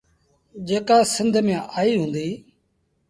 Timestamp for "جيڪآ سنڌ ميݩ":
0.67-1.65